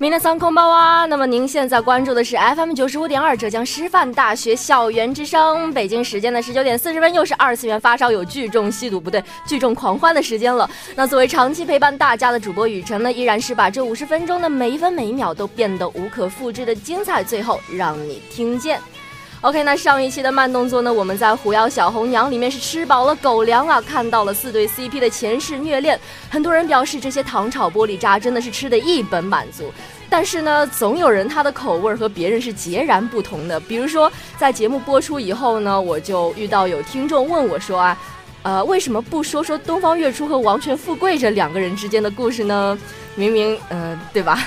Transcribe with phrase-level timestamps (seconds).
[0.00, 1.04] 明天三空包啊！
[1.04, 10.66] 那么您现在关注的是 FM 九十五点二浙江师范大学校园之声，北京时间的十九点四十分，又是二次元发烧友聚众吸毒不对，聚众狂欢的时间了。
[10.94, 18.80] 那作为长期陪伴大家的主播雨辰呢，依然是把这五十分钟的每一分每一秒都变得无可复制的精彩，最后让你听见。
[19.42, 25.98] OK，那上一期的慢动作呢，我们在《狐妖小红娘》里面是吃饱了狗粮啊，看到了四对 CP 的前世虐恋，
[26.28, 29.72] 很多人表示这些糖炒玻璃渣真的是吃的一本满足。
[30.10, 33.58] 但是呢，总有人他的口味和别人是截然不同的。
[33.60, 37.98] 比如说，在节目播出以后呢，我就遇到有听众问我说啊，
[38.42, 42.78] 呃，为什么不说说东方月初和王权富贵这两个人之间的故事呢？
[43.14, 44.38] 明明，嗯、对吧？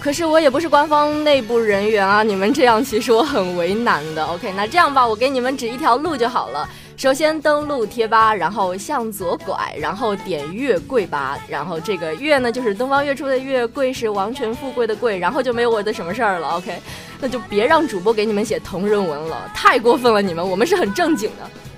[0.00, 4.24] 可是我也不是官方内部人员啊，你们这样其实我很为难的。
[4.24, 6.66] OK，那这样吧，我给你们指一条路就好了。
[6.96, 16.48] 首先登录贴吧，然后向左拐，然后点月桂吧，然后这个月呢就是东方月初的月，桂是王权富贵的贵，然后就没有我的什么事儿了。
[16.56, 16.80] OK，
[17.20, 21.69] 那就别让主播给你们写同人文了，太过分了，你们，我们是很正经的。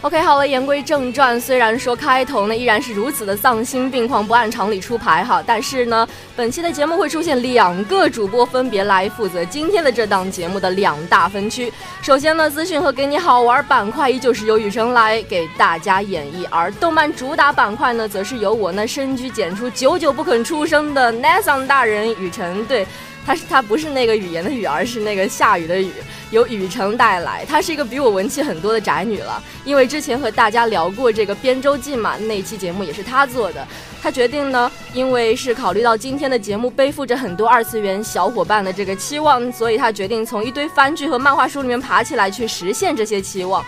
[0.00, 1.40] OK，好了，言归正传。
[1.40, 11.72] 虽然说开头呢依然是如此的丧心病狂，不按常理出牌哈，但是呢，本期的节目会出现两个主播分别来负责今天的这档节目的两大分区。
[12.00, 22.86] 首先呢，资讯和给你好玩板块依旧是由雨辰来给大家演绎，而动漫主打板块呢，则是由我那深居简出、久久不肯出声的 Nathan 大人雨辰对。
[23.28, 25.92] 他是他不是那个语言的语，而是那个下雨的雨，
[26.30, 27.44] 由雨城带来。
[27.44, 33.68] 她是一个比我文气很多的宅女了，因为之前和大家聊过这个编周记嘛，那期节目也是她做的。
[34.00, 43.62] 她决定呢，因为是考虑到今天的节目背负着很多二次元小伙伴的这个期望，所以她决定从一堆番剧和漫画书里面爬起来去实现这些期望。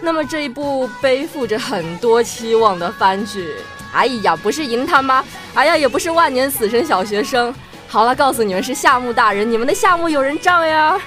[0.00, 3.54] 那么这一部背负着很多期望的番剧，
[3.92, 5.24] 哎呀，不是银他妈，
[5.54, 7.54] 哎呀，也不是万年死神小学生。
[7.93, 10.99] 好了，告诉你们是夏目大人，你们的夏目友人帐呀。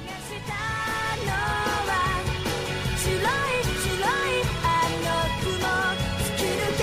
[0.00, 0.52] 探した
[1.26, 1.32] の
[1.86, 1.92] は
[2.96, 4.64] 白い白いあ
[5.02, 5.06] の
[5.42, 5.48] 雲
[5.96, 6.82] 突き抜け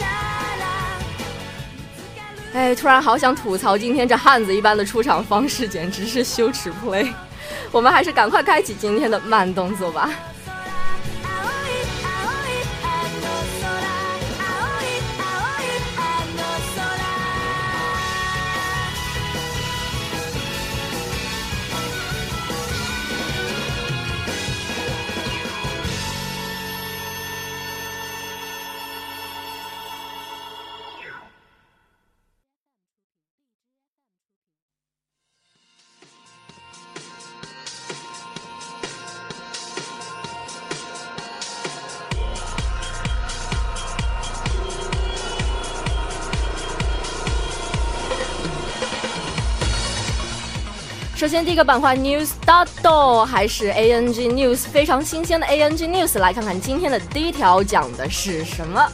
[0.00, 0.04] た
[0.58, 0.64] ら
[0.98, 1.04] 見
[1.94, 2.18] つか
[2.52, 7.12] る哎，突然好想吐槽今天这汉子一般的出场方式，简直是羞耻 play。
[7.70, 10.10] 我们还是赶快开启今天的慢动作吧。
[51.27, 58.89] 首先，第一个板块 News Dot 还是 ANG News 非常新鲜的 ANG News，来看看今天的第一条讲的是什么。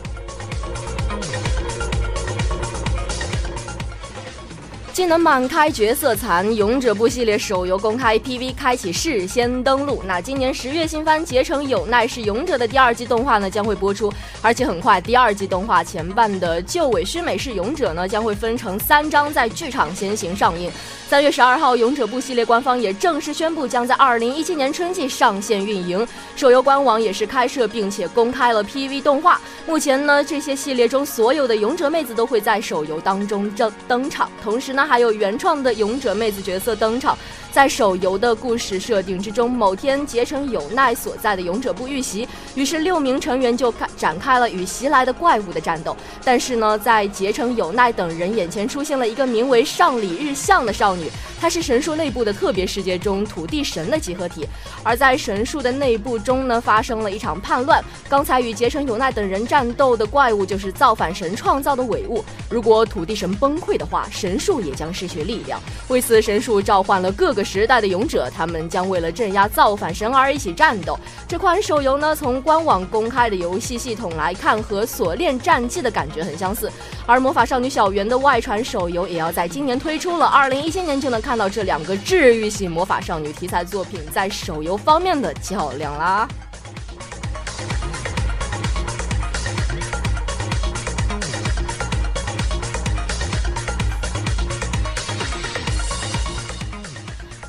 [4.91, 10.01] 技能满开，角色残，勇者部系列手游公开 PV 开启事先登录。
[10.07, 20.71] 那今年十月新番《结成有奈》是勇者的第二季动画呢，将会播出，而且很快第二季动画前半的旧尾须美式勇者呢，将会分成三章在剧场先行上映。
[21.13, 26.03] 三月十二号，勇者部系列官方也正式宣布，将在二零一七年春季上线运营。
[26.35, 29.39] 手游官网也是开设并且公开了 PV 动画。
[29.67, 37.15] 目前呢，这些系列中所有的勇者妹子都会在手游当中登登场，同时呢，还有原创的勇者妹子角色登场。
[37.51, 45.95] 在手游的故事设定之中，某天结成有奈所在的勇者部遇袭，于是六名成员就开展开了与袭来的怪物的战斗。
[46.25, 51.02] 但是呢，在结成有奈等人眼前出现了一个名为上里日向的少女，
[51.39, 54.45] 它是神树内部的特别世界中土地神的集合体。
[54.83, 57.81] 而在神树的内部中呢，发生了一场叛乱。
[58.09, 62.25] 刚才与结成有奈等人战斗的怪物就是造反神创造的伪物。
[62.49, 65.61] 如果土地神崩溃的话，神树也将失去力量。
[65.87, 67.43] 为此，神树召唤了各个。
[67.53, 70.97] 时代的勇者，他们将为了镇压造反神而一起战斗。
[71.27, 76.71] 这款手游呢，从官网公开的游戏系统来看，和《锁链战记》的感觉很相似。
[77.05, 86.27] 而魔法少女小圆的外传手游也要在今年推出了，二零一七年就能看到这两个治愈系魔法少女题材作品在手游方面的较量啦。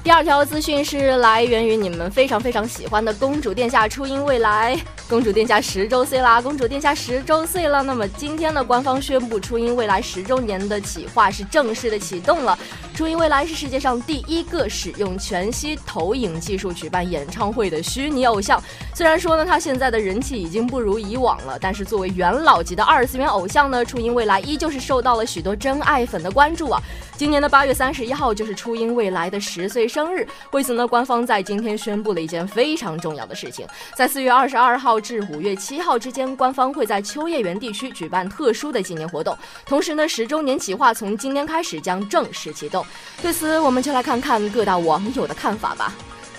[0.04, 4.78] 第二条资讯是来源于你们非常非常喜欢的公主殿下初音未来。
[5.08, 6.40] 公主殿下十周岁啦！
[6.40, 7.82] 公主殿下十周岁了。
[7.82, 12.58] 那么今天呢，官方宣布初音未来十周年的企划是正式的启动了。
[12.94, 18.62] 初音未来是世界上第一个使用全息投影技术举办演唱会的虚拟偶像。
[18.94, 26.80] 虽然说呢，他现在的人气已经不如以往了，但是作为元老级的二次元偶像呢，初音未来依旧是受到了许多真爱粉的关注啊。
[27.16, 33.64] 今年的八月三十一号就是初音未来的十岁生日，为此呢，官方在今天宣布了一件非常重要的事情，
[33.94, 35.00] 在四月二十二号。
[35.04, 39.36] 至五月七号之间，官方会在秋叶原地区举办特殊的纪念活动。
[39.66, 42.84] 同时呢，十周年企划从今天开始将正式启动。
[43.20, 45.92] 对此，我们就来看看各大网友的看法吧。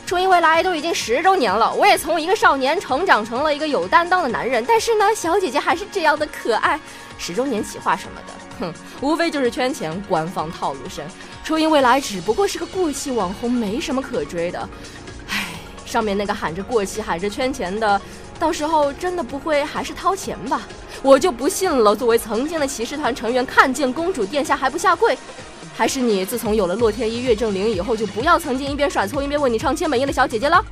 [0.08, 4.66] 初音未来都已经十周年了，我也从一个少年成长成了一个有担当的男人。
[4.68, 6.80] 但是呢，小姐姐还是这样的可爱。
[7.20, 11.06] 十周年企划什么的，哼，无非就是圈钱，官方套路深。
[11.46, 14.68] 初音未来只不过是个过气网红，没什么可追的。
[15.30, 15.46] 唉，
[15.86, 18.02] 上面那个喊着过气、喊着圈钱的。
[18.40, 20.64] 到时候真的不会还是掏钱吧？
[21.04, 21.96] 我就不信了。
[21.96, 25.16] 作为曾经的骑士团成员，看见公主殿下还不下跪？
[25.78, 30.66] 还是你自从有了洛天依岳正灵以后，就不要曾经一边甩葱一边为你唱千本樱的小姐姐了？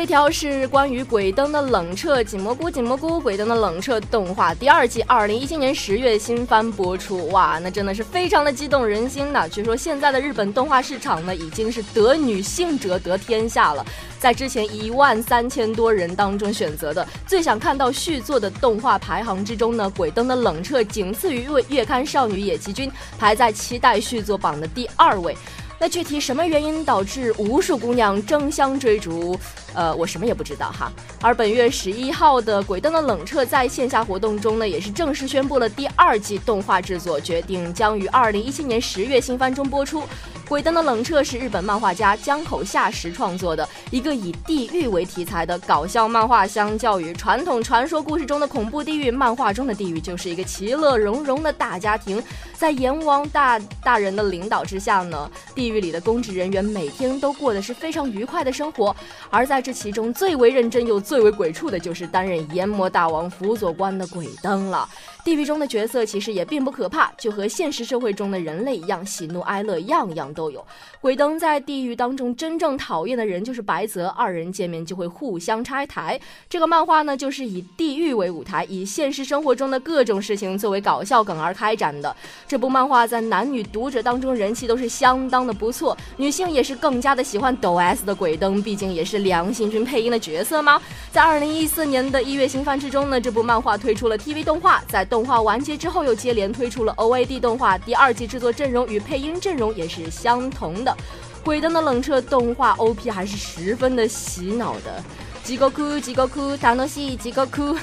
[0.00, 9.48] 一条是关于鬼灯的冷彻，紧蘑菇紧蘑菇，鬼灯的冷彻动画第二季，二零一七年十月新番播出，哇，那真的是非常的激动人心的。
[9.48, 13.84] 据说现在的日本动画市场呢，已经是得女性者得天下了。
[14.18, 25.36] 在之前一万三千多人当中选择的最想看到续作的动画排行之中呢，鬼灯的冷彻仅次于月月刊少女野崎君，排在期待续作榜的第二位。
[25.80, 29.38] 那具体什么原因导致无数姑娘争相追逐？
[29.74, 30.90] 呃，我什么也不知道哈。
[31.22, 40.00] 而本月十一号的《鬼灯的冷彻》在线下活动中呢，也是正式宣布了第二季动画制作，决定将于二零一七年十月新番中播出。
[40.48, 46.46] 《鬼灯的冷彻》是日本漫画家江口夏实创作的一个以地狱为题材的搞笑漫画。
[46.46, 52.22] 相较于传统传说故事中的恐怖地狱，漫画中的地狱就是一个其乐融融的大家庭。
[52.54, 58.96] 在阎王大大人的领导之下呢，地狱里的公职人员每天都过的是非常愉快的生活。
[59.28, 64.88] 而在这其中最为认真又最为鬼畜的，就是担任阎魔大王辅佐官的鬼灯了。
[65.22, 70.64] 地狱中的角色其实也并不可怕，就和现实社会中的人类一样，喜怒哀乐样样都有。
[71.00, 76.20] 鬼灯在地狱当中真正讨厌的人就是白泽，二人见面就会互相拆台。
[76.48, 82.14] 这个漫画呢，就是以地狱为舞台，以现实生活中的各种事情作为搞笑梗而开展的。
[82.46, 90.80] 这部漫画在男女读者当中人气都是相当的不错，女性也是更加的喜欢抖 S 的鬼灯，毕竟也是良心君配音的角色吗？
[91.10, 95.08] 在二零一四年的一月新番之中呢，这部漫画推出了 TV 动画，在。
[95.08, 100.94] 动画完结之后，又接连推出了 OAD 动画，第二季制作阵容与配音阵容也是相相同的。
[101.42, 105.02] 鬼灯的冷彻动画 OP 还是十分的洗脑的。
[105.42, 107.74] 几个哭，几个哭，大诺西，几个哭，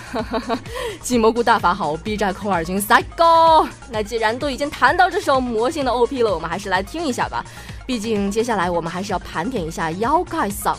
[1.01, 3.67] 金蘑菇大法好，B 站扣二军赛高。
[3.89, 7.43] 那既然都已经谈到这首魔性的 OP 了，我们还是来听一下吧。
[7.87, 10.75] 毕竟接下来我们还是要盘点一下妖怪嗓，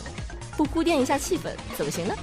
[0.56, 2.14] 不铺垫一下气氛怎么行呢？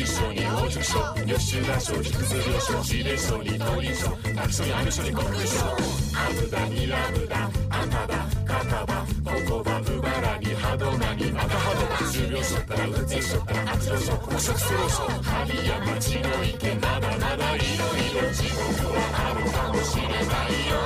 [0.00, 5.76] 一緒に青熟書優秀な小熟するよ小事で書に農林書学書に網書にしょ
[6.16, 8.16] あぶだにラブダアナだ
[8.46, 20.80] かタばここバぶばらにはどなにまたハドバ十秒ょったらうつょったら悪書書公職するは針や町のいけまだまだいろいろ地獄はあるかもしれないよ。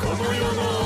[0.00, 0.85] この世の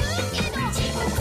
[1.11, 1.17] こ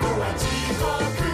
[0.00, 0.44] こは地
[1.20, 1.25] 獄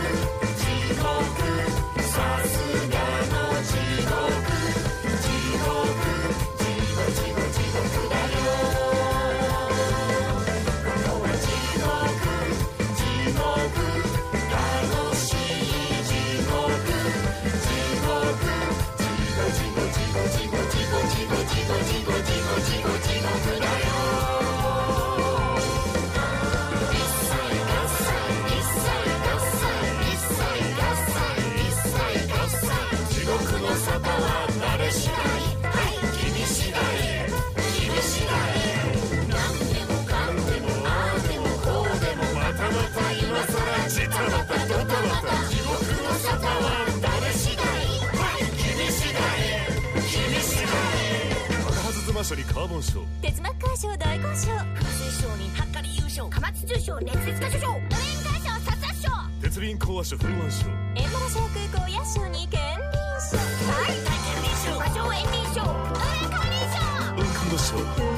[52.23, 57.67] まさにカーボン賞鉄幕会賞大勲賞風水賞にハッカリ優勝貨物通賞熱烈な所賞。
[57.67, 59.11] ドレンカー賞殺殺賞
[59.43, 63.37] 鉄輪講和賞風腕賞エンバラ賞空港野賞に県民賞。
[63.67, 63.99] はい。
[64.05, 67.19] 大県民賞場所園民賞ドレンカー賞。
[67.19, 68.12] 運感度賞。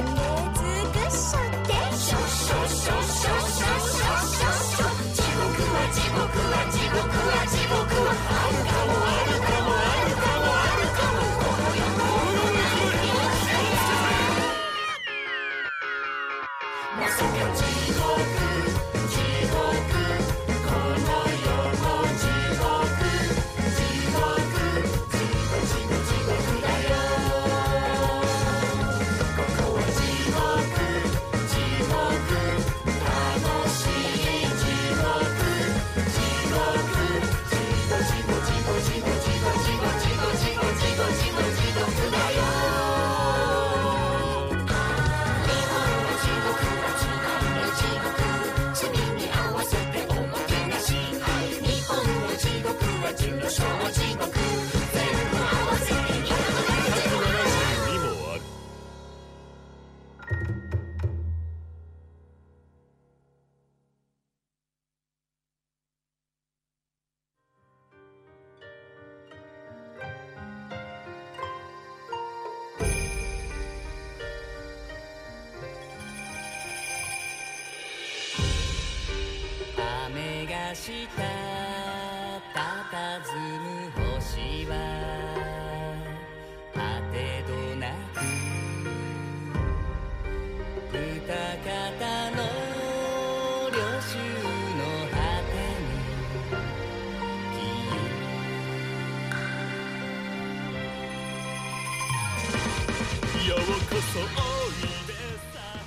[80.85, 81.34] した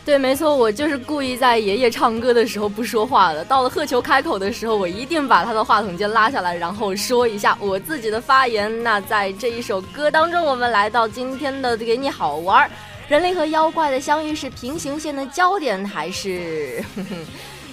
[0.08, 3.44] 对，没错，我就是故意在爷爷唱歌的时候不说话的。
[3.44, 8.72] 到了贺球开口的时候，我一定把他的话筒键拉下来，然后说一下我自己的发言。
[8.84, 12.72] 那在这一首歌当中，我们来到今天的给你好玩儿，
[13.10, 17.18] 人类和妖怪的相遇是平行线的焦点，还是哼 哼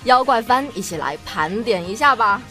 [0.02, 0.66] 妖怪番？
[0.74, 2.42] 一起来盘点一下吧。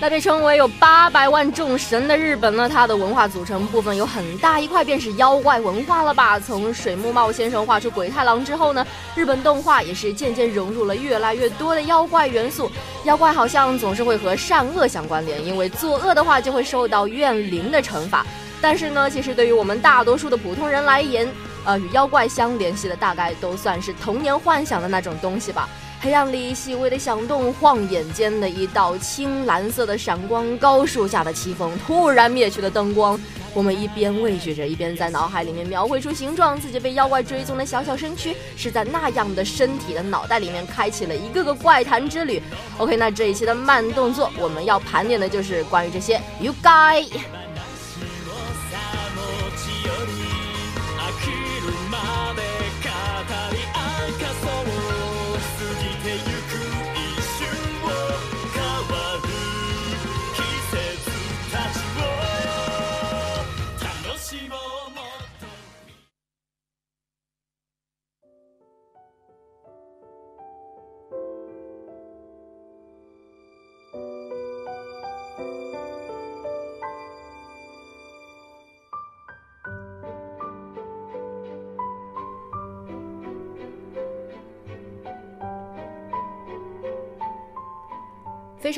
[0.00, 6.38] 那被称为有八百万众神的日本呢，它的文化组成部分有很大一块便是妖怪文化了吧？
[6.38, 8.86] 从水木茂先生画出鬼太郎之后呢，
[9.16, 12.70] 日本动画也是渐渐融入了越来越多的妖怪元素。
[13.06, 18.24] 妖怪好像总是会和善恶相关联，因为作恶的话就会受到怨灵的惩罚。
[18.60, 21.28] 但是呢，其实对于我们大多数的普通人来言，
[21.64, 25.68] 呃，与妖怪相联系的大概都算是童年幻想的那种东西吧。
[26.00, 33.18] 黑暗里细微的响动，晃眼间的一道青蓝色的闪光，高树下的凄风，突然灭去了灯光。
[33.52, 42.40] 我们一边畏惧着，一边在脑海里面描绘出形状，自己被妖怪追踪的小小身躯，是在那样的身体的脑袋里面开启了一个个怪谈之旅。
[42.76, 47.06] OK，那这一期的慢动作，我们要盘点的就是关于这些 You guy。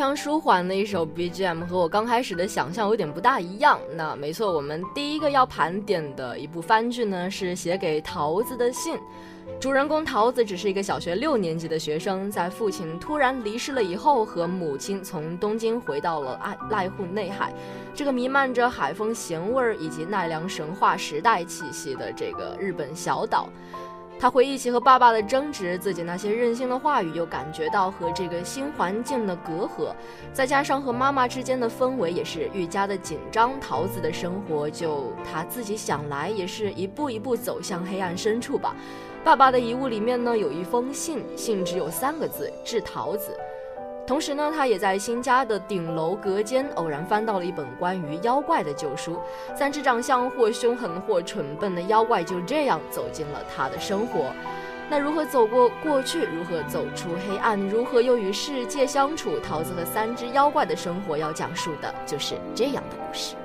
[0.00, 3.78] 非常舒缓的一首 BGM，和我刚开始的想象有点不大一样。
[3.94, 8.98] 那没错，我们第一个要盘点的一部番剧呢，是写给桃子的信。
[9.60, 17.52] 主人公桃子只是一个小学六年级的学生，在父亲突然离世了以后，和母亲从东京回到了爱濑户内海，
[17.94, 23.50] 这个弥漫着海风咸味儿以及奈良神话时代气息的这个日本小岛。
[24.20, 29.94] 他回忆起和爸爸的争执，自己那些任性的话语，又感觉到和这个新环境的隔阂，
[30.30, 38.76] 再加上和妈妈之间的氛围也是愈加的紧张，桃子的生活就他自己想来，也是一步一步走向黑暗深处吧。
[39.24, 43.34] 爸爸的遗物里面呢，有一封信，信只有三个字：致桃子。
[44.10, 49.20] 同时呢，他也在新家的顶楼隔间偶然翻到了一本关于妖怪的旧书，
[49.54, 54.32] 三只长相或凶狠或蠢笨的妖怪就这样走进了他的生活。
[54.90, 59.38] 那如何走过过去，如何走出黑暗，如何又与世界相处？
[59.38, 63.36] 桃子和三只妖怪的生活要讲述的就是这样的故事。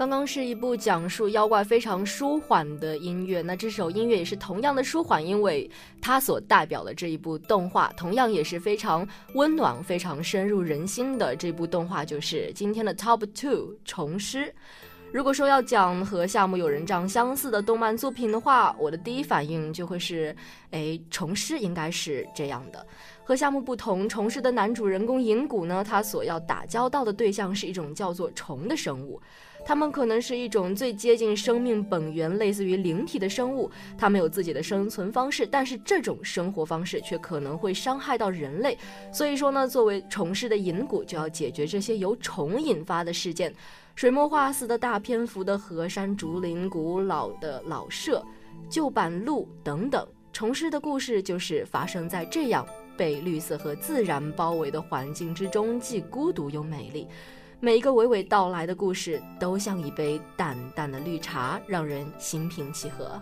[0.00, 11.36] 刚刚是一部讲述妖怪非常舒缓的音乐，那这首音乐也是同样的舒缓，因为它所代表的这一部动画同样也是非常温暖、非常深入人心的。
[11.36, 14.46] 这部动画就是今天的 Top Two《虫师》。
[15.12, 20.34] 如果说要讲和夏目友人帐相似的动漫作品的话，我的第一反应就会是，
[20.70, 22.86] 哎，虫师应该是这样的。
[23.22, 29.20] 和夏目不同，虫师的男主人公银谷呢，他所要打交道的对象是一种叫做虫的生物。
[29.64, 38.76] 它们可能是一种最接近生命本源、类似于灵体的生物，它们有自己的生存方式，但是这种生活方式却可能会伤害到人类。
[39.12, 43.54] 所以说呢，作为虫师的银谷，就要解决这些由虫引发的事件。
[43.94, 48.24] 水墨画似的大篇幅的河山、竹林、古老的老舍、
[48.68, 57.06] 旧板路等等，虫师的故事就是发生在这样被绿色和自然包围的环境之中，既孤独又美丽。
[57.62, 63.20] 每一个娓娓道来的故事，都像一杯淡淡的绿茶，让人心平气和。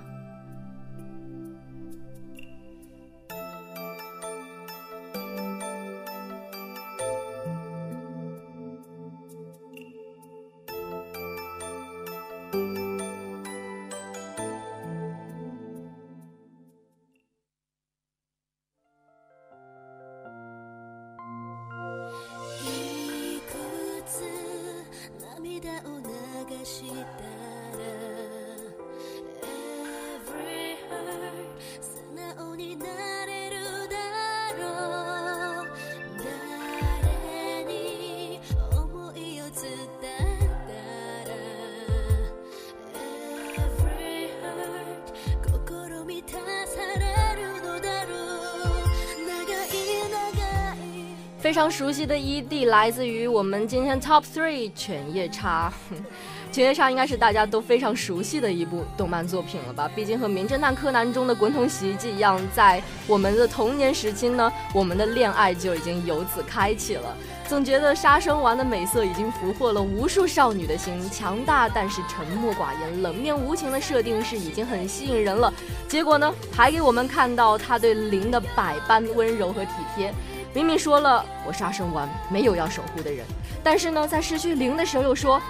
[51.70, 55.72] 熟悉的 ED 来自于我们今天 Top Three《犬夜叉》。
[56.50, 59.88] 犬夜叉应该是大家都非常熟悉的一部动漫作品了吧？
[59.94, 67.14] 毕竟和《名侦探柯南》中的滚筒洗衣机一样，在我们的童年时期呢，我们的恋爱就已经由此开启了。
[67.46, 75.52] 总觉得杀生丸的美色已经俘获了无数少女的心，强大但是沉默寡言、冷面无情的设定是已经很吸引人了。
[75.86, 80.12] 结果呢，还给我们看到他对灵的百般温柔和体贴。
[80.54, 83.24] 明明说了我杀生丸没有要守护的人，
[83.62, 85.40] 但是呢，在失去灵的时候又说，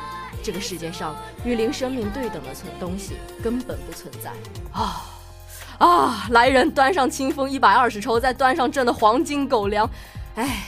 [0.42, 4.30] 这个世界上与灵生命对等的存东西根本不存在
[4.72, 5.06] 啊
[5.78, 6.26] 啊！
[6.30, 9.88] 来人，端上清风一百二十抽，再端上朕的黄金狗粮，
[10.34, 10.66] 哎。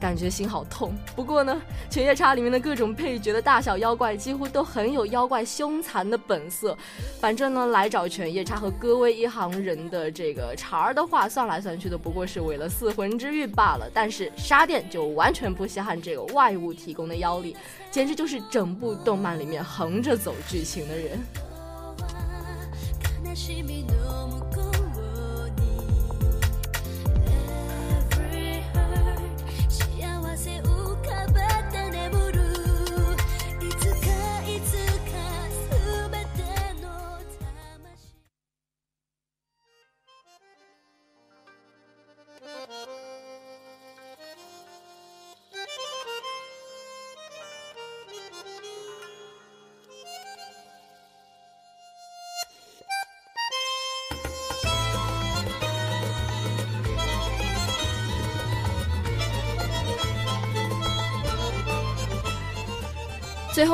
[0.00, 0.94] 感觉心好痛。
[1.16, 1.60] 不过呢，
[1.92, 6.76] 《犬夜叉》里面的各种配角的大小妖怪几乎都很有妖怪凶残的本色。
[7.20, 13.90] 反正呢，来找犬夜叉和歌威一行人的这个茬儿的话，算来算去都不过是为了四魂之玉罢了。
[13.92, 17.56] 但是沙店就完全不稀罕这个外物提供的妖力，
[17.90, 21.18] 简直就是整部动漫里面横着走剧情的人。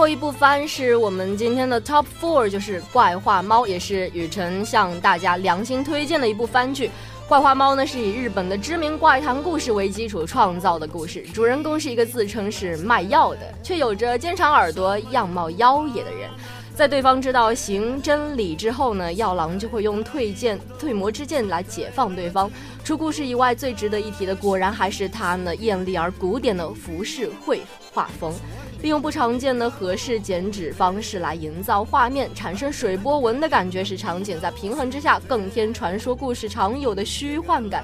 [0.05, 6.89] 后一部番是我们今天的 Top Four，就是《怪画猫》，也是雨辰向大家良心推荐的一部番剧。
[7.27, 16.29] 《怪画猫》呢是以日本的知名怪谈故事为基础创造的故事，主人公是一个自称是卖药的，却有着尖长耳朵、样貌妖冶的人。
[16.75, 22.51] 在对方知道行真理之后呢，药郎就会用退剑、退魔之剑来解放对方。
[22.83, 27.63] 除故事以外，最值得一提的，果然还是他呢艳丽而古典的浮世绘
[27.93, 28.35] 画风，
[28.85, 37.83] 利用不常见的合适剪纸方式来营造画面，产生水波纹的感觉，使场景在平衡之下更添传说故事常有的虚幻感。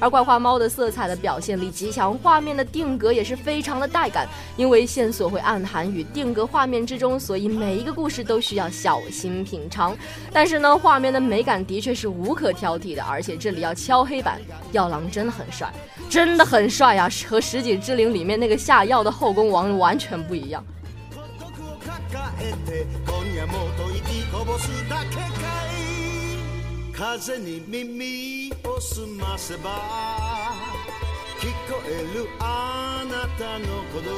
[0.00, 4.26] 而怪画猫的色彩的表现力极强，画面的定格也是非常的带感。
[4.56, 9.96] 因为线索会暗含于定格画面之中，所以每一个故事都需要小心品尝。
[10.32, 14.40] 但是呢，画面的美感的确是无可挑剔的，而且这里要敲黑板，
[14.72, 15.72] 药郎真的很帅，
[16.08, 20.64] 真的很帅啊，和《十几之灵》里面那个下药的后宫王完全不一样。
[26.99, 29.69] 風に耳を澄ませば
[31.39, 34.11] 聞こえるあなたの鼓動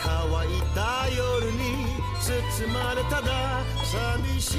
[0.00, 0.10] 乾
[0.48, 1.86] いた夜に
[2.20, 2.28] 包
[2.72, 4.56] まれただ寂し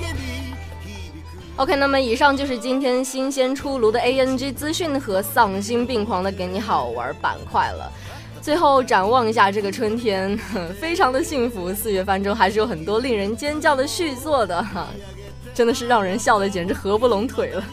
[0.00, 7.90] げに響く OK，那么以上就是今天新鲜出炉的 ANG 资讯和丧心病狂的给你好玩板块了。
[8.42, 10.38] 最后展望一下这个春天，
[10.80, 11.74] 非常的幸福。
[11.74, 14.88] 四月番中还是有很多令人尖叫的续作的哈，
[15.55, 17.63] 真的是让人笑的简直合不拢腿了。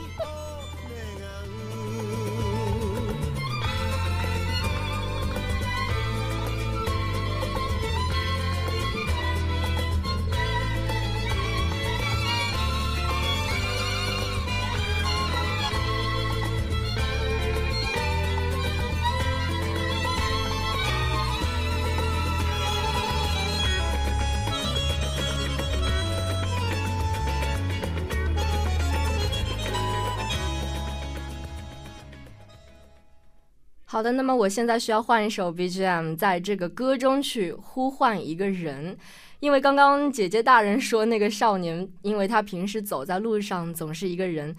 [34.03, 38.99] 好的，那么我现在需要换一首 BGM，在这个歌中去呼唤一个人，
[39.38, 44.57] 因为刚刚姐姐大人说那个少年，因为他平时走在路上总是一个人，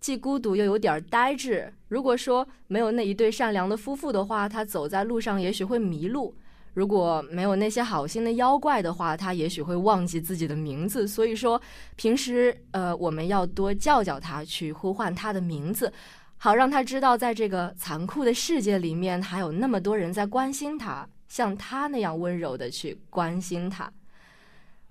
[0.00, 1.70] 既孤独又有点呆滞。
[1.88, 6.32] 如果说没有那一对善良的夫妇的话，他走在路上也许会迷路；
[6.72, 11.06] 如果没有那些好心的妖怪的话，他也许会忘记自己的名字。
[11.06, 11.60] 所以说，
[11.96, 15.92] 平时呃，我们要多叫叫他，去呼唤他的名字。
[16.37, 23.91] 好让他知道，在这个残酷的世界里面，还有那么多人在关心他，像他那样温柔的去关心他。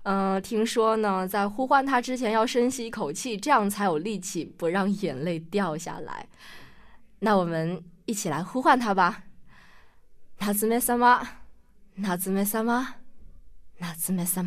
[0.03, 6.27] 嗯，听说呢，在呼唤他之前要深吸一口气，这样才有力气不让眼泪掉下来。
[7.19, 9.23] 那我们一起来呼唤他吧。
[10.39, 11.23] 夏目さま，
[12.01, 12.87] 夏目さま，
[13.79, 14.43] 夏目さ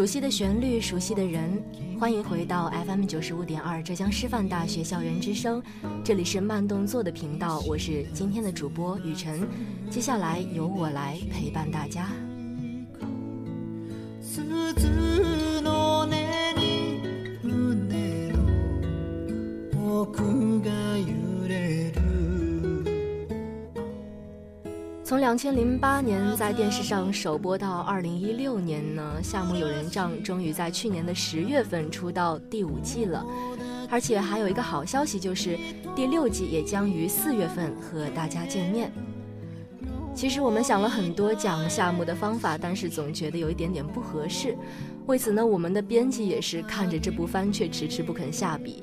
[0.00, 1.62] 熟悉的旋律，熟悉的人，
[2.00, 5.62] 欢迎回到 FM 九十五点二浙江师范大学校园之声，
[6.02, 9.46] 这里是慢动作的频道，我是今天的主播雨晨，
[9.90, 12.08] 接下来由我来陪伴大家。
[25.30, 33.24] 两千零八年在电视上首播到二零一六年呢，《夏目友人帐》终于在去年的十月份出到第五季了，
[33.88, 35.56] 而且还有一个好消息，就是
[35.94, 38.92] 第六季也将于四月份和大家见面。
[40.16, 44.58] 其实我们想了很多讲夏目的方法，但是总觉得有一点点不合适。
[45.06, 48.82] 为此呢，我们的编辑也是看着这部番却迟迟不肯下笔，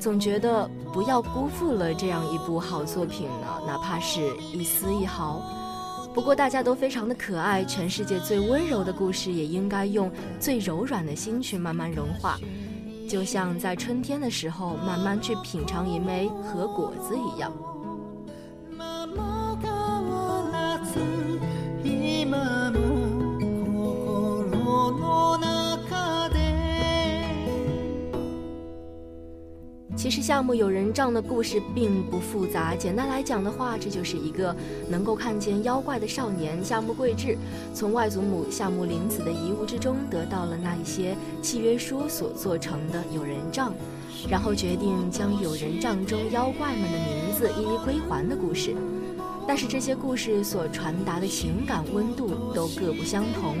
[0.00, 4.20] 总觉得不要辜负了这样一部好作品呢，哪怕是
[4.52, 5.40] 一丝一毫。
[6.14, 12.38] 不过大家都非常的可爱，全世界最温柔的故事也应该用最柔软的心去慢慢融化，
[13.08, 17.52] 就像在春天的时候慢慢去品尝一枚核果子一样。
[30.04, 34.54] 其实夏目友人帐的故事并不复杂，简单来讲的话，这就是一个
[34.86, 37.38] 能够看见妖怪的少年夏目贵志，
[37.72, 43.72] 从外祖母夏目林子的遗物之中得到了那一些契约书所做成的友人帐，
[44.28, 48.76] 然后决定将友人帐中妖怪们的名字一一归还的故事。
[49.48, 53.56] 但是这些故事所传达的情感温度都各不相同，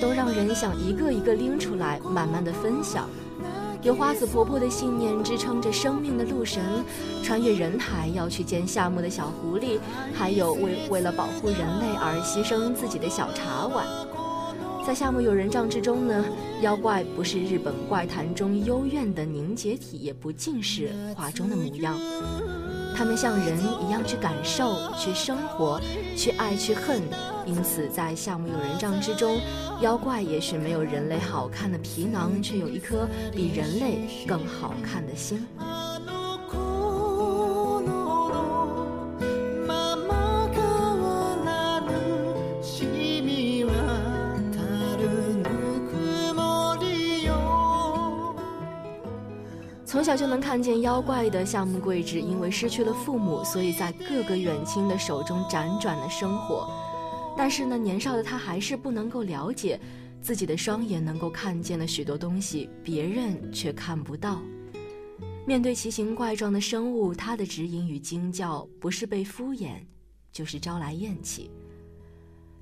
[0.00, 3.10] 都让人想一个一个拎出来，慢慢的分享。
[3.86, 6.60] 有花子婆婆的信念支撑着生命的鹿神，
[7.22, 9.78] 穿越人海要去见夏目的小狐狸，
[10.12, 13.86] 还有为为了保护人类而牺牲自己的小茶碗。
[14.84, 16.24] 在夏目友人帐之中呢，
[16.62, 21.96] 妖怪不是日本怪谈中幽怨的凝结体，也不尽是画中的模样。
[22.96, 25.78] 他们像人一样去感受、去生活、
[26.16, 27.02] 去爱、去恨。
[27.44, 29.38] 因此，在夏目友人帐之中，
[29.80, 35.46] 妖怪也许没有人类好看的皮囊，却有一颗比人类更好看的心。
[50.16, 56.66] 小就能看见妖怪的夏目贵志，因为失去了父母，所以在各个远亲的手中辗转的生活。
[57.36, 59.78] 但是呢，年少的他还是不能够了解，
[60.22, 64.40] 自己的双眼能够看见的许多东西，别人却看不到。
[65.46, 69.74] 面对奇形怪状的生物，他的指引与惊叫，不是被敷衍，
[70.32, 71.50] 就是招来厌弃。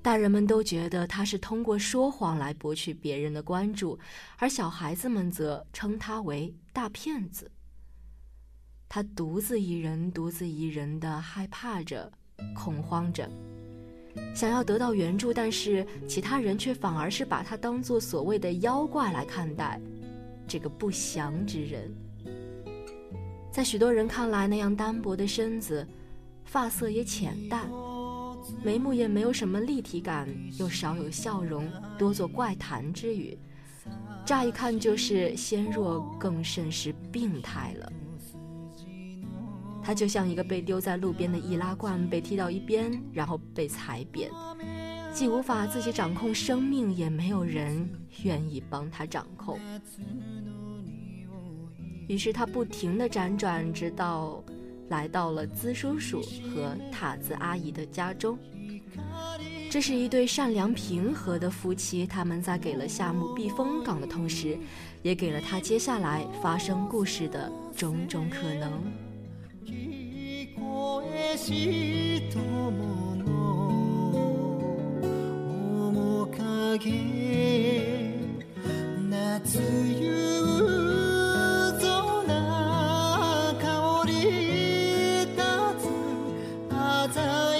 [0.05, 3.97] 大人们都觉得他是通过说谎来博取别人的关注，
[4.37, 7.49] 而小孩子们则称他为大骗子。
[8.87, 12.11] 他独自一人，独自一人的害怕着，
[12.53, 13.27] 恐慌着，
[14.35, 19.81] 想要得到援助，但是其他人却反而是把他当做所谓的妖怪来看待，
[20.47, 21.91] 这个不祥之人。
[23.51, 25.87] 在许多人看来，那样单薄的身子，
[26.43, 27.67] 发色也浅淡。
[28.63, 30.27] 眉目也没有什么立体感，
[30.59, 33.37] 又少有笑容，多做怪谈之语，
[34.25, 37.91] 乍一看就是纤弱，更甚是病态了。
[39.83, 44.31] 他就像一个被丢在路边的易拉罐，被踢到一边，然后被踩扁，
[45.13, 47.87] 既无法自己掌控生命，也没有人
[48.23, 49.59] 愿意帮他掌控。
[52.07, 54.43] 于是他不停地辗转，直到。
[54.89, 58.37] 来到了资叔叔和塔子阿姨的家中。
[59.69, 64.57] 这是一对善良平和的夫妻，他们在给了夏目避风港的同时，
[65.01, 68.81] 也给了他接下来发生故事的种种可能。
[87.15, 87.54] 到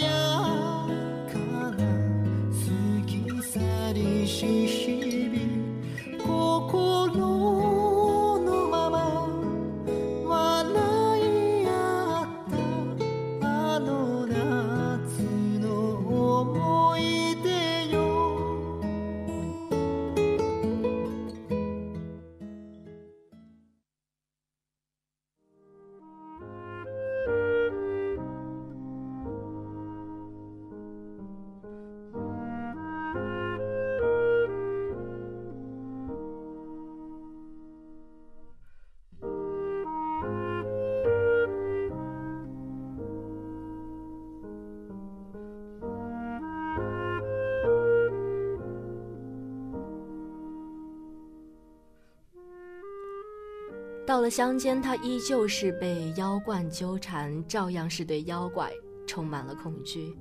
[54.26, 58.72] 了乡间，他依旧是被妖怪纠缠，照样是对妖怪
[59.06, 60.18] 充满了恐惧。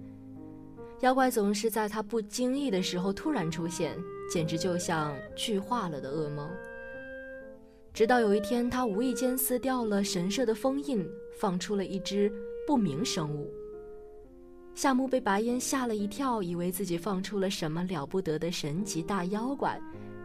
[1.01, 3.97] 妖怪总是在他不经意的时候突然出现，
[4.31, 6.51] 简直就像具化了的噩梦。
[7.95, 11.03] 直到有一天，他无意间撕掉了神社的封印，
[11.39, 12.31] 放出了一只
[12.67, 13.51] 不明生物。
[14.75, 19.81] 夏目被白烟吓了一跳，以为自己放出了什么了不得的神级大妖怪，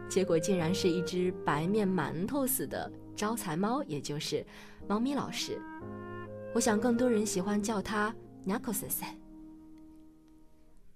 [0.06, 2.92] 结果竟然是一只白面馒头似的。
[3.20, 4.42] 招财猫，也就是
[4.88, 5.60] 猫咪老师，
[6.54, 8.14] 我想更多人喜欢叫它
[8.46, 9.06] Nako 先生。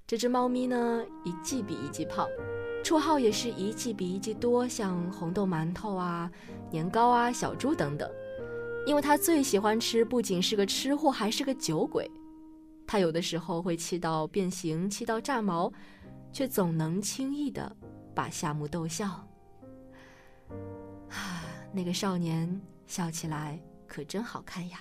[0.07, 2.27] 这只猫咪呢，一季比一季胖，
[2.83, 6.31] 绰号也是一季比一季多，像红豆馒头啊、
[6.71, 8.11] 年糕啊、小猪等等。
[8.87, 12.11] 因为它最喜欢吃，不仅是个吃货，还是个酒鬼。
[12.87, 15.71] 它有的时候会气到变形，气到炸毛，
[16.33, 17.71] 却总能轻易的
[18.15, 19.09] 把夏目逗笑。
[21.11, 21.44] 啊。
[21.77, 24.79] 那个少年笑起来可真好看呀！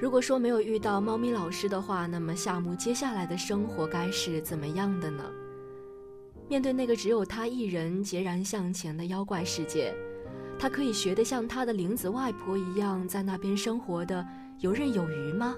[0.00, 5.24] 如果说没有遇到猫咪老师的话，那么夏目接下来的生活该是怎么样的呢？
[6.48, 9.94] 面对那个只有他一人孑然向前的妖怪世界。
[10.62, 14.24] 他可以学得像他的玲子外婆一样，在那边生活的
[14.60, 15.56] 游刃有余吗？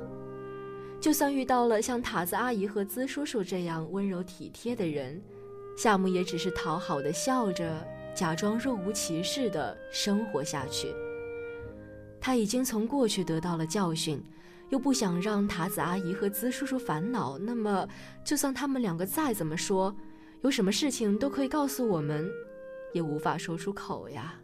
[0.99, 5.21] 就算遇到了像塔子阿姨和资叔叔这样温柔体贴的人，
[5.77, 10.91] 夏目也只是讨好的笑着，假装若无其事的生活下去。
[12.19, 14.25] 他已经从过去得到了教训，
[14.71, 17.87] 又不想让塔子阿姨和资叔叔烦恼，那么
[18.25, 19.95] 就算他们两个再怎么说，
[20.41, 22.27] 有什么事情都可以告诉我们，
[22.95, 24.41] 也无法说出口呀。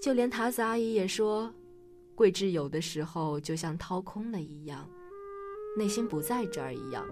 [0.00, 1.52] 就连塔子阿姨也说，
[2.14, 4.88] 桂枝有的时候就像掏空了一样，
[5.76, 7.04] 内心不在这儿一样，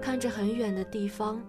[0.00, 1.42] 看着很远的地方，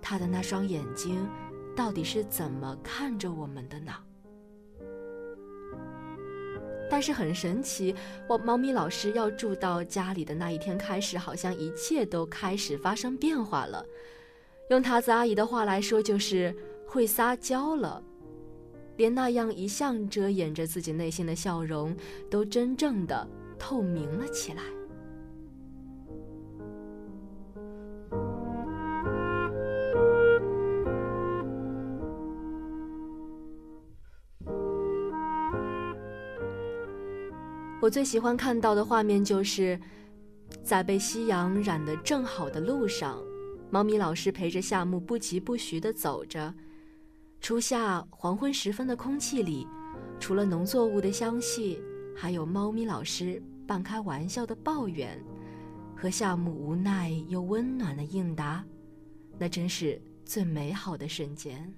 [0.00, 1.28] 他的那双眼睛
[1.76, 3.92] 到底是怎么看着我们的呢？
[6.90, 7.94] 但是很神奇，
[8.28, 13.84] 我猫咪老师要住到家里的那一天开始，好像一切都开始发生变化了。
[14.70, 16.54] 用塔子阿姨的话来说，就是
[16.86, 18.02] 会撒娇了，
[18.96, 21.96] 连那样一向遮掩着自己内心的笑容，
[22.30, 23.28] 都真正的
[23.58, 24.62] 透明了起来。
[37.80, 39.76] 我最喜欢看到的画面就是，
[40.62, 43.20] 在被夕阳染得正好的路上，
[43.70, 46.54] 猫咪老师陪着夏木不疾不徐地走着。
[47.42, 49.66] 初夏黄昏时分的空气里，
[50.20, 51.82] 除了农作物的香气，
[52.16, 55.20] 还有猫咪老师半开玩笑的抱怨，
[55.96, 58.64] 和夏木无奈又温暖的应答，
[59.40, 61.74] 那真是最美好的瞬间。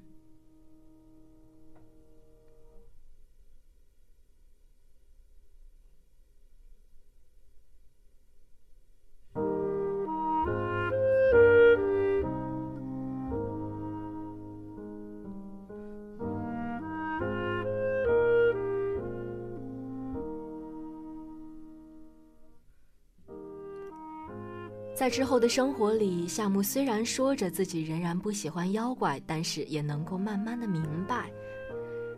[25.05, 31.31] 在之后的生活里，夏木虽然说着自己仍然不喜欢妖怪，但是也能够慢慢的明白，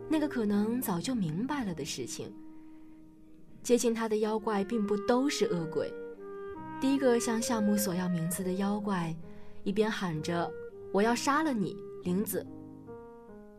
[0.07, 2.33] 那个可能早就明白了的事情。
[3.61, 5.93] 接近他的妖怪并不都是恶鬼。
[6.79, 9.13] 第一个向夏木索要名字的妖怪，
[9.65, 10.49] 一边喊着
[10.93, 11.75] “我要杀了你，
[12.05, 12.47] 玲子”，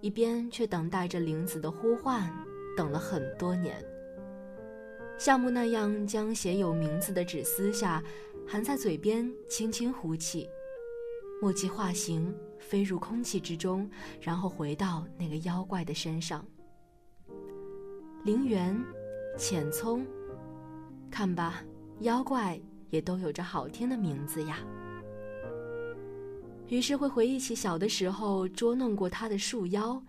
[0.00, 2.32] 一边却等待着玲子的呼唤，
[2.74, 3.76] 等了很多年。
[5.18, 8.02] 夏木那样将写有名字的纸撕下。
[8.50, 10.48] 含在嘴边，轻轻呼气，
[11.42, 13.88] 墨迹化形，飞入空气之中，
[14.22, 16.42] 然后回到那个妖怪的身上。
[18.24, 18.74] 陵园，
[19.36, 20.06] 浅葱，
[21.10, 21.62] 看吧，
[22.00, 24.60] 妖怪也都有着好听的名字呀。
[26.68, 30.02] 于是会回忆起小的时候捉弄过他的树妖，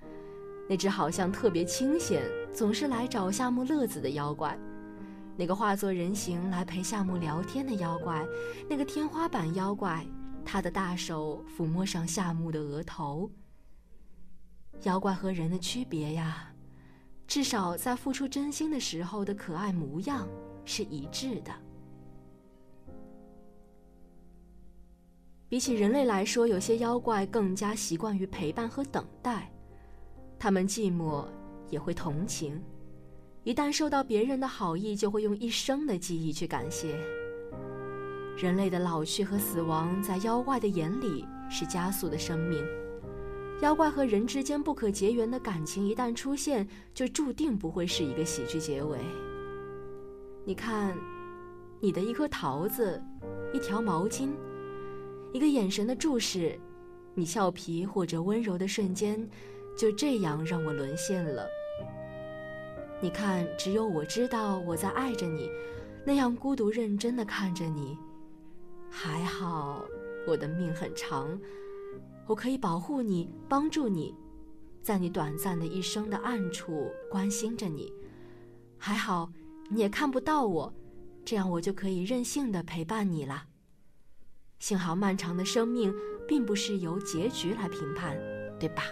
[0.70, 2.24] 那只好像特别清闲，
[2.54, 4.58] 总是来找夏目乐子的妖怪。
[5.40, 8.28] 那个化作人形来陪夏木聊天的妖怪，
[8.70, 10.06] 那个天花板妖怪，
[10.44, 13.32] 他的大手抚摸上夏木的额头。
[14.84, 16.54] 妖怪和人的区别呀，
[17.26, 20.28] 至少在付出真心的时候的可爱模样
[20.66, 21.54] 是一致的。
[25.48, 29.50] 比起人类来说，有些妖怪更加习惯于陪伴和等待，
[30.38, 31.26] 他们寂寞
[31.70, 32.62] 也会同情。
[33.44, 37.00] 一旦受到别人的好意，就会用一生的记忆去感谢。
[38.38, 42.64] 人类的老去和死亡，在妖怪的眼里是加速的生命。
[43.62, 48.98] 妖怪和人之间不可结缘的感情一旦出现，就注定不会是一个喜剧结尾。
[50.46, 50.98] 你看，
[51.80, 53.02] 你的一颗桃子，
[53.54, 54.30] 一条毛巾，
[55.34, 56.58] 一个眼神的注视，
[57.14, 59.28] 你俏皮或者温柔的瞬间，
[59.78, 61.46] 就这样让我沦陷了。
[63.02, 65.50] 你看，只有我知道我在爱着你，
[66.06, 67.98] 那样孤独认真的看着你。
[68.90, 69.86] 还好，
[70.28, 71.40] 我的命很长，
[72.28, 74.14] 我可以保护你，帮助你，
[74.82, 77.94] 在你短暂的一生的暗处关心着你。
[78.78, 79.32] 还好，
[79.70, 80.74] 你也看不到我，
[81.24, 83.46] 这样我就可以任性的陪伴你了。
[84.60, 85.94] 幸好，漫长的生命
[86.28, 88.18] 并不是由结局来评判，
[88.60, 88.84] 对吧？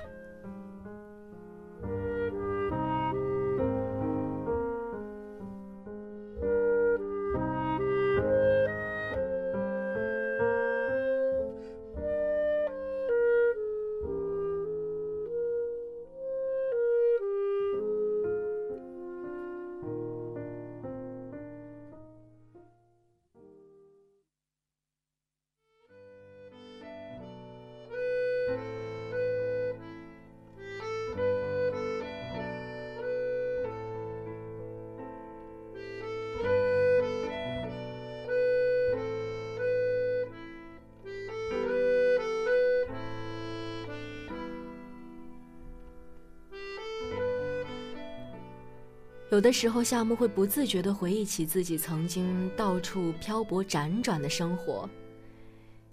[49.37, 54.89] 有的时候，夏木会不自觉地回忆起自己曾经到处漂泊辗转的生活，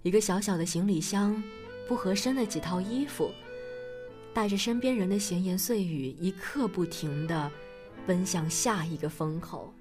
[0.01, 1.43] 一个小小的行李箱，
[1.87, 3.29] 不合身的几套衣服，
[4.33, 7.51] 带着身边人的闲言碎语，一刻不停地
[8.07, 9.71] 奔向下一个风口。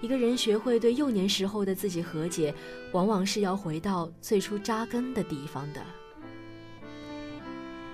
[0.00, 2.54] 一个人学会对幼年时候的自己和解，
[2.92, 5.82] 往往是要回到最初扎根的地方的。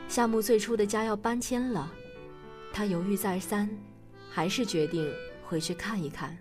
[0.09, 1.91] 夏木最初的家要搬迁了。
[2.73, 3.69] 他犹豫再三，
[4.31, 5.13] 还是决定
[5.45, 6.37] 回去看一看。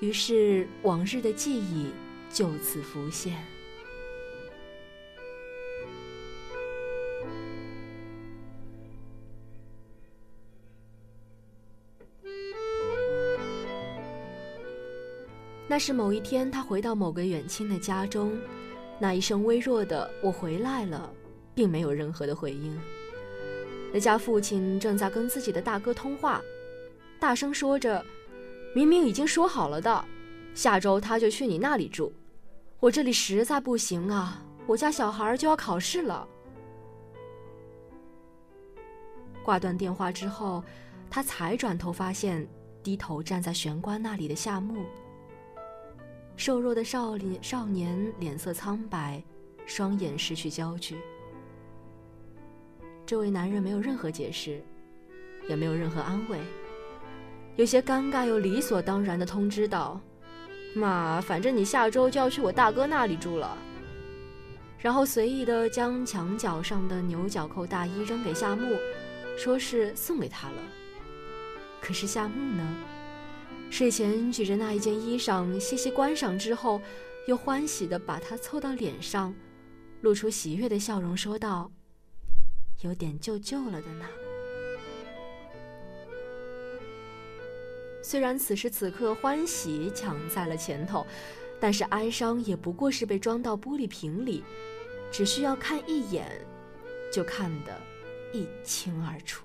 [0.00, 1.90] 于是，往日的记忆
[2.30, 3.42] 就此浮现。
[15.70, 18.38] 那是某一天，他回到某个远亲的家中，
[18.98, 21.12] 那一声微弱的“我回来了”，
[21.54, 22.78] 并没有任何的回应。
[23.92, 26.40] 那家父亲正在跟自己的大哥通话，
[27.18, 28.04] 大声说着
[28.74, 30.04] ：“明明已经说好了的，
[30.54, 32.12] 下周他就去你那里住。
[32.80, 36.28] 我这里实在不行啊，我家小孩就要考试了。”
[39.42, 40.62] 挂断电话之后，
[41.08, 42.46] 他才转头发现
[42.82, 44.84] 低头站在玄关那里的夏木。
[46.36, 49.20] 瘦弱的少年少年脸色苍白，
[49.66, 50.98] 双眼失去焦距。
[53.08, 54.62] 这位男人没有任何解释，
[55.48, 56.38] 也没有任何安慰，
[57.56, 59.98] 有些尴尬又理所当然的通知道
[60.76, 63.56] ：“妈，反正你下周就要去我大哥那里住了。”
[64.78, 68.76] 然后随意的将墙角上的牛角扣大衣扔给夏木，
[69.38, 70.56] 说是送给他了。
[71.80, 72.76] 可是夏木呢？
[73.70, 76.78] 睡前举着那一件衣裳，细细观赏之后，
[77.26, 79.34] 又欢喜地把它凑到脸上，
[80.02, 81.72] 露出喜悦的笑容，说道
[82.80, 84.06] ：“有点旧旧了的呢。”
[88.02, 91.06] 虽然此时此刻欢喜抢在了前头，
[91.60, 94.42] 但是哀伤也不过是被装到玻璃瓶里，
[95.12, 96.26] 只需要看一眼，
[97.12, 97.78] 就看得
[98.32, 99.44] 一清二楚。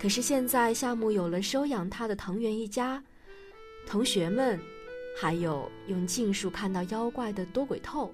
[0.00, 3.02] 可是现在，夏木有了收养他的藤原一家，
[3.86, 4.58] 同学们，
[5.16, 8.12] 还有用禁术看到妖怪的多鬼透，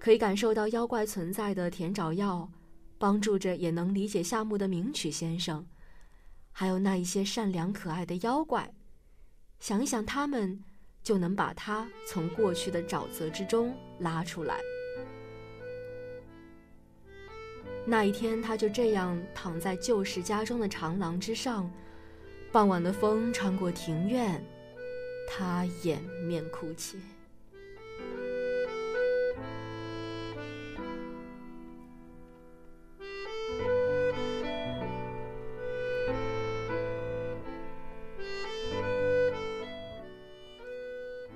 [0.00, 2.50] 可以感受到妖怪存在的田沼耀，
[2.98, 5.66] 帮助着也能理解夏目的明曲先生，
[6.52, 8.72] 还有那一些善良可爱的妖怪，
[9.58, 10.64] 想一想他们，
[11.02, 14.58] 就能把他从过去的沼泽之中拉出来。
[17.84, 21.70] 那一天，他就这样躺在旧时家中的长廊之上，
[22.50, 24.42] 傍晚的风穿过庭院，
[25.28, 26.98] 他掩面哭泣。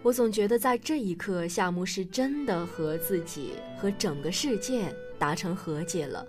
[0.04, 6.26] 我总觉得，在这一刻，夏目是真的和自己和整个世界达成和解了。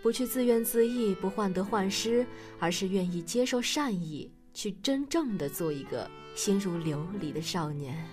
[0.00, 2.24] 不去自怨自艾，不患得患失，
[2.60, 8.06] 而是愿意接受善意，去真正的做一个心如琉璃的少年。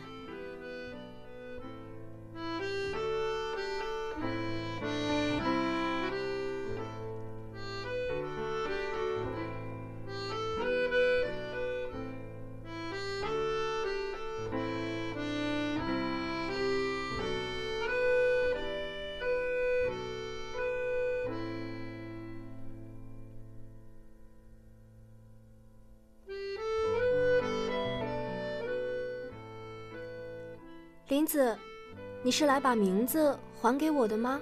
[32.27, 34.41] 你是来把名字还给我的吗？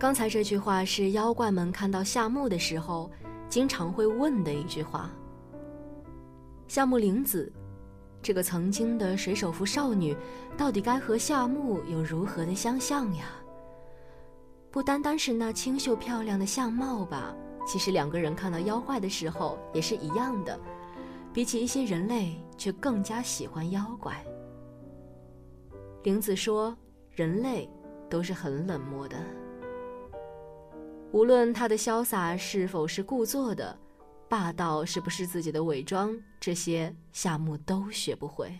[0.00, 3.10] 刚才这句话是妖怪们看到夏目的时候，
[3.50, 5.10] 经常会问的一句话。
[6.68, 7.52] 夏目玲子，
[8.22, 10.16] 这个曾经的水手服少女，
[10.56, 13.26] 到底该和夏目有如何的相像呀？
[14.70, 17.36] 不单单是那清秀漂亮的相貌吧，
[17.66, 20.58] 其实两个人看到妖怪的时候也是一样的，
[21.30, 24.14] 比起一些人类，却更加喜欢妖怪。
[26.04, 26.74] 玲子说
[27.12, 27.68] ：“人类
[28.08, 29.18] 都是很冷漠的。”
[31.12, 33.76] 无论他的潇洒是否是故作的，
[34.28, 38.52] 霸道是不是自己的伪装，这些夏目都学不会。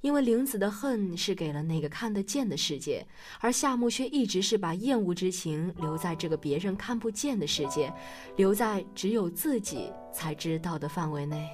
[0.00, 3.04] 因为玲子的恨是给了那个看得见的世界，
[3.40, 7.92] 而夏目却一直是把厌恶之情留在这个别人看不见的世界，
[8.36, 11.48] 留在只有自己才知道的范围内。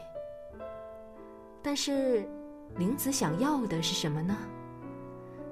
[1.62, 2.28] 但是，
[2.76, 4.36] 玲子想要的是什么呢？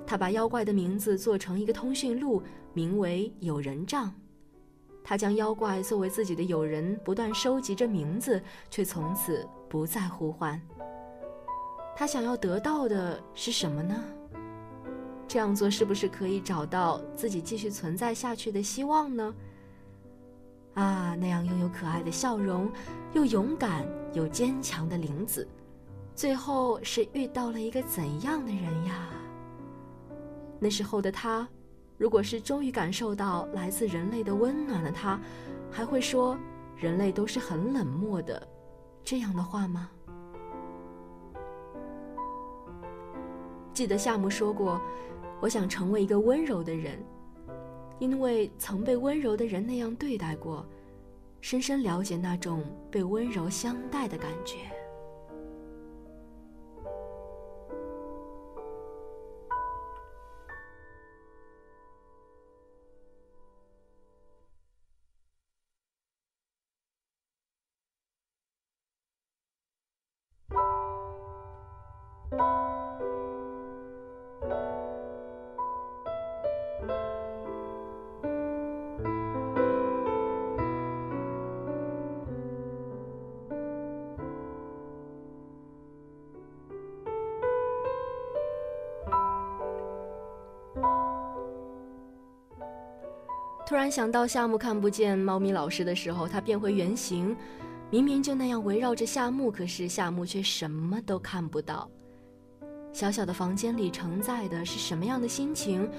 [0.05, 2.43] 她把妖怪的名字做成一个通讯录，
[2.73, 4.13] 名为“有人帐”。
[5.03, 10.61] 他将妖怪作为自己的友人，不断收集着名字，却从此不再呼唤。
[11.97, 14.05] 他想要得到的是什么呢？
[15.27, 19.35] 这样做是不是可以找到自己继续存在下去的希望呢？
[20.75, 22.71] 啊，那样拥有可爱的笑容，
[23.13, 25.49] 又勇敢又坚强的玲子，
[26.15, 29.09] 最后是遇到了一个怎样的人呀？
[30.61, 31.49] 那时候的他，
[31.99, 35.21] 如果是终于感受到来自人类的温暖的他，
[35.69, 36.39] 还会说
[36.77, 38.47] 人类都是很冷漠的
[39.03, 39.91] 这样的话吗？
[43.75, 44.81] 记得夏目说过
[45.43, 47.05] ：“我想成为一个温柔的人，
[47.99, 50.65] 因为曾被温柔的人那样对待过，
[51.41, 54.59] 深深了解那种被温柔相待的感觉。”
[93.89, 97.35] 然想到夏目看不见猫咪老师的时候，他变回原形，
[97.91, 101.89] 明明就那样围绕着夏目，可是夏目却什么都看不到。
[102.93, 105.91] 小小的房间里承载的是什么样的心情？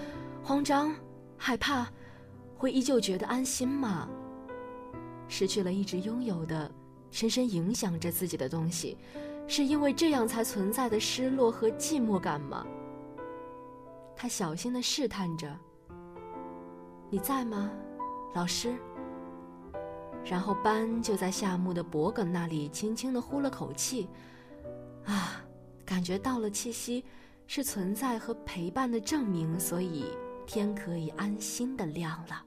[0.44, 0.94] 慌张、
[1.36, 1.88] 害怕，
[2.56, 4.08] 会依旧觉得安心吗？
[5.28, 6.72] 失去了一直拥有的，
[7.10, 9.00] 深深影响着自己的东西，
[9.48, 12.64] 是因为这样才存在的失落和寂寞感吗？
[14.16, 15.48] 他小心地试探着。
[17.12, 17.72] 你在吗，
[18.36, 18.76] 老师？
[20.24, 24.08] 然后斑就在夏木的脖梗那里轻轻地呼了口气，
[25.06, 25.44] 啊，
[25.84, 27.04] 感觉到了气息，
[27.48, 30.06] 是存在和陪伴的证明，所以
[30.46, 32.46] 天可以安心的亮了。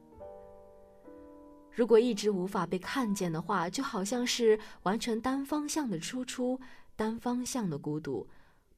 [1.72, 6.60] 如果一直无法被看见的话，就好像是完全单方向的输出，
[6.94, 8.28] 单方向的孤独，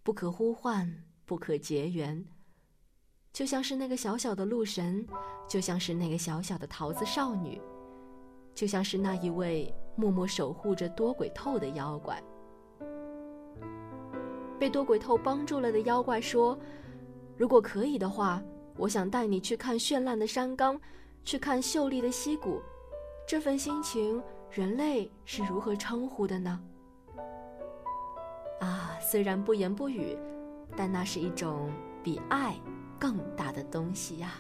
[0.02, 2.24] 不可呼唤，不可结缘。
[3.34, 5.04] 就像是那个小小的鹿神，
[5.48, 7.60] 就像是那个小小的桃子少女，
[8.54, 12.22] 就像是那一位默默守护着多鬼透的妖怪。
[14.56, 16.56] 被多鬼透帮助了的妖怪说
[17.36, 18.40] ：“如果可以的话，
[18.76, 20.80] 我想带你去看绚烂的山冈，
[21.24, 22.62] 去看秀丽的溪谷。
[23.26, 26.60] 这份心情，人类是如何称呼的呢？”
[28.62, 30.16] 啊，虽然不言不语，
[30.76, 31.68] 但那是一种
[32.00, 32.54] 比爱。
[33.04, 34.32] 更大的东西呀。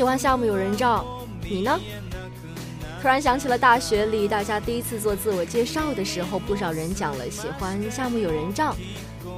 [0.00, 1.04] 喜欢夏目友人帐，
[1.42, 1.78] 你呢？
[3.02, 8.74] 突然想起了大学里大家第一次做自我介绍的时候，不少人讲了喜欢夏目友人帐，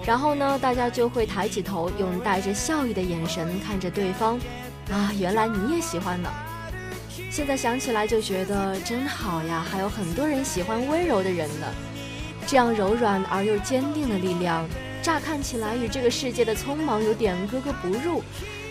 [0.07, 4.39] 然后呢，大家就会抬起头，用带着笑意的眼神看着对方。
[4.89, 6.31] 啊，原来你也喜欢呢！
[7.29, 11.67] 现在想起来就觉得真好呀，还有很多人喜欢温柔的人呢。
[12.47, 14.65] 这样柔软而又坚定的力量，
[15.03, 18.23] 乍看起来与这个世界的匆忙有点格格不入。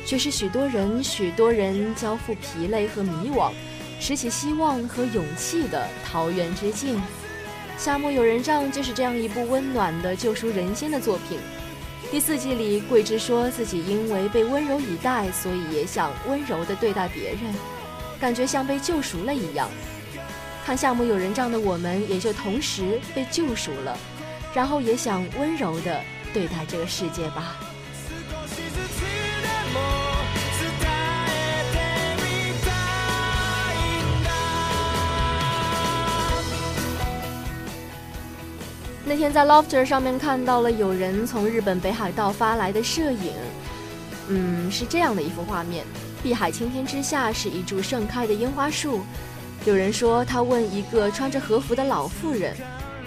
[0.05, 3.51] 却是许多人、许多人交付疲累和迷惘，
[3.99, 7.01] 拾起希望和勇气的桃源之境。
[7.77, 11.39] 夏目友人帐就是这样一部温暖的救赎人心的作品。
[12.11, 17.53] 第四季里，桂枝说自己因为被温柔以待，所以也想温柔地对待别人，
[18.19, 19.69] 感觉像被救赎了一样。
[20.65, 23.97] 看夏目友人帐的我们，也就同时被救赎了，
[24.53, 26.01] 然后也想温柔地
[26.33, 27.55] 对待这个世界吧。
[39.11, 43.33] 那天在 Lofter 上面看到了有人从日本北海道发来的摄影，
[44.29, 45.85] 嗯，是这样的一幅画面：
[46.23, 49.01] 碧海青天之下是一株盛开的樱花树。
[49.65, 52.55] 有人说，他问一个穿着和服的老妇人：“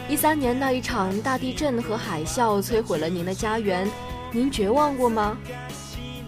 [0.07, 3.91] 一三年那一场大地震和海啸摧毁了您的家园，
[4.31, 5.39] 您绝望过吗？”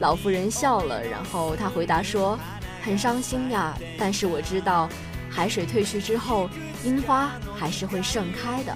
[0.01, 2.39] 老妇人笑了，然后她回答说
[2.83, 4.89] ：“很伤心呀，但是我知道，
[5.29, 6.49] 海水退去之后，
[6.83, 8.75] 樱花还是会盛开的。”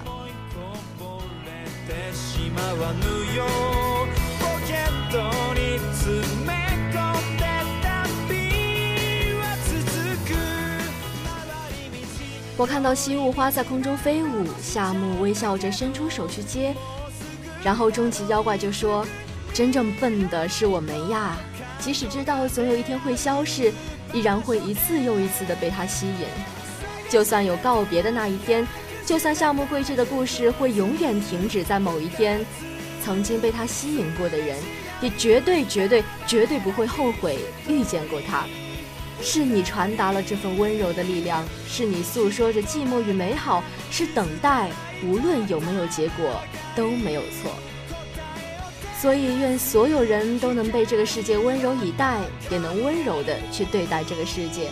[12.57, 16.75] 我看到西雾花在空中飞舞，夏目微笑着伸出手去接，
[17.63, 19.03] 然后终极妖怪就说
[19.51, 21.35] ：“真正笨的是我们呀，
[21.79, 23.73] 即使知道总有一天会消逝，
[24.13, 26.27] 依然会一次又一次的被它吸引。
[27.09, 28.67] 就算有告别的那一天，
[29.05, 32.45] 就算夏目贵志的故事会永远停止在某一天，
[33.03, 34.57] 曾经被他吸引过的人，
[35.01, 38.45] 也绝对绝对绝对不会后悔遇见过他。”
[39.23, 44.71] 是你传达了这份温柔的力量，是你诉说着寂寞与美好，是等待，
[45.03, 46.41] 无论有没有结果
[46.75, 47.51] 都没有错。
[48.99, 54.69] 所以，愿所有人都能被这个世界温柔以待，也能温柔的去对待这个世界。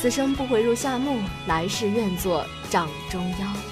[0.00, 1.18] 此生不悔入夏目，
[1.48, 3.71] 来世愿做掌中妖。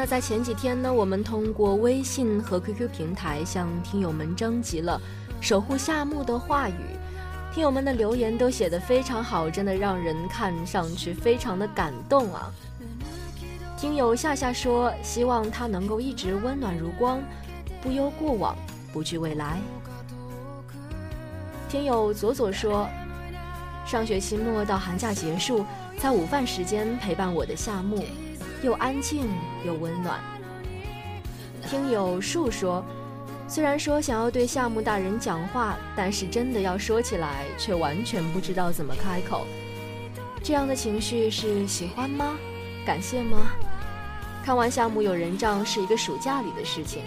[0.00, 4.98] 那在前几天呢，我们通过微信和 QQ 平台向听友们征集了
[5.42, 6.96] 守护夏目的话语，
[7.52, 12.50] 听友们的留言都写得非常好，真的让人看上去非常的感动啊。
[13.76, 17.20] 听友夏夏说，希望他能够一直温暖如光，
[17.82, 18.56] 不忧过往，
[18.94, 19.60] 不惧未来。
[21.68, 22.88] 听友左左说，
[23.84, 25.62] 上学期末到寒假结束。
[25.98, 28.02] 在午饭时间陪伴我的夏目，
[28.62, 29.26] 又安静
[29.64, 30.20] 又温暖。
[31.68, 32.84] 听友树说，
[33.48, 39.46] 虽然说想要对夏目大人讲话，但是真的要说起来，却完全不知道怎么开口。
[40.42, 42.36] 这样的情绪是喜欢吗？
[42.84, 43.52] 感谢吗？
[44.44, 47.02] 看完夏目友人帐是一个暑假里的事情，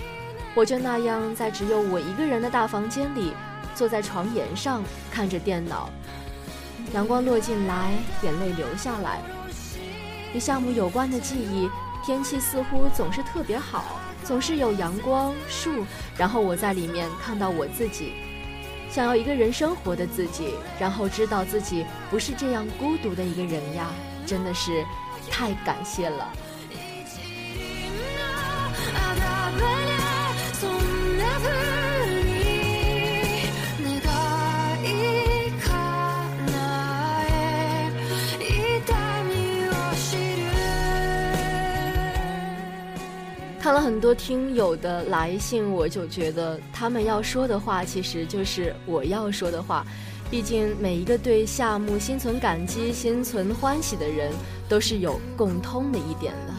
[0.55, 3.33] 我就那样在只有我一个人的大房间里，
[3.75, 5.89] 坐在床沿上看着电脑，
[6.93, 7.91] 阳光落进来，
[8.21, 9.19] 眼泪流下来。
[10.33, 11.69] 与项目有关的记忆，
[12.03, 15.85] 天气似乎总是特别好，总是有阳光、树，
[16.17, 18.13] 然后我在里面看到我自己，
[18.89, 23.87] 想要一个人生活的自己，然后知道自己不是这样孤独的一个人呀，
[24.25, 24.83] 真的是
[25.29, 26.27] 太感谢了。
[43.63, 49.85] 看了很多听友的来信，我就觉得他们要说的话，其实就是我要说的话。
[50.29, 54.33] 毕竟每一个对夏目心存感激、心存欢喜的人，
[54.67, 56.52] 都是有共通的一点的。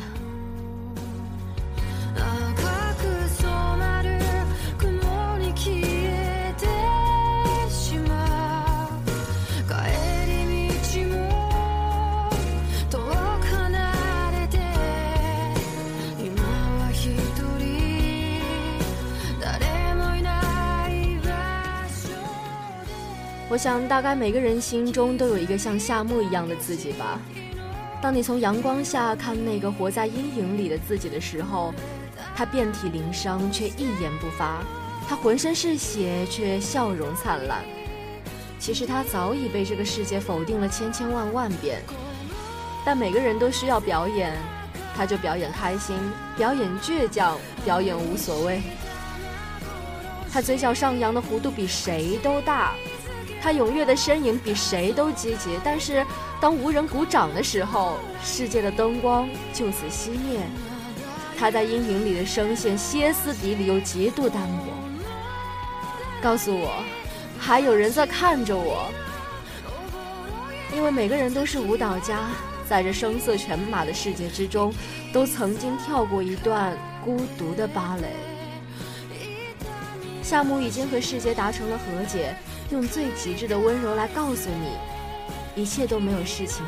[23.55, 27.21] 我想，大概每个人心中都有一个像夏目一样的自己吧。
[28.03, 31.73] 当你从阳光下看那个活在阴影里的自己的时候，
[32.35, 34.61] 他遍体鳞伤却一言不发，
[35.09, 37.63] 他浑身是血却笑容灿烂。
[38.59, 41.81] 其实他早已被这个世界否定了千千万万遍。
[42.85, 44.37] 但每个人都需要表演，
[44.97, 45.97] 他就表演开心，
[46.37, 48.61] 表演倔强，表演无所谓。
[50.33, 52.73] 他嘴角上扬的弧度比谁都大。
[53.45, 56.03] 他踊跃的身影比谁都积极，但是
[56.41, 60.41] 当无人鼓掌的时候，世界的灯光就此熄灭。
[61.39, 64.73] 他在阴影里的声线歇斯底里又极度单薄。
[66.23, 66.83] 告诉我，
[67.39, 68.91] 还有人在看着我，
[70.75, 72.31] 因为每个人都是舞蹈家，
[72.67, 74.73] 在这声色犬马的世界之中，
[75.13, 76.75] 都曾经跳过一段
[77.05, 78.09] 孤独的芭蕾。
[80.23, 82.35] 夏目已经和世界达成了和解。
[82.71, 86.65] 用最极致的温柔来告诉你，一切都没有事情。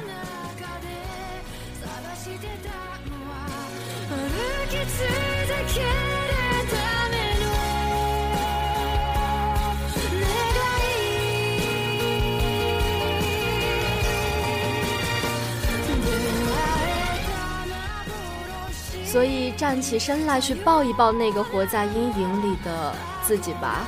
[19.04, 22.94] 所以站起身来，去抱一抱那个活在阴影里的
[23.24, 23.86] 自己吧。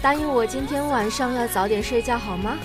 [0.00, 2.56] 答应我今天晚上要早点睡觉好吗？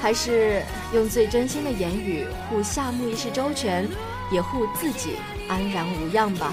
[0.00, 0.60] 还是
[0.92, 3.88] 用最真心的言语护夏目一世周全，
[4.32, 5.16] 也护自己
[5.48, 6.52] 安然无恙吧。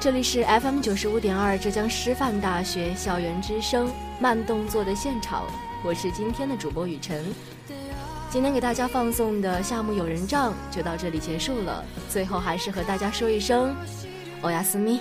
[0.00, 5.44] 这里是 FM 九十五点二浙江师范大学校园之声慢动作的现场。
[5.82, 7.24] 我是今天的主播雨晨，
[8.28, 11.82] 今天给大家放送的夏目友人帐就到这里结束了。
[12.06, 13.74] 最后还是和大家说一声，
[14.42, 15.00] 欧亚斯密。